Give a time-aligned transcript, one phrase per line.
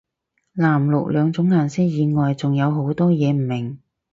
[0.55, 3.77] 藍綠兩種顏色以外仲有好多嘢唔明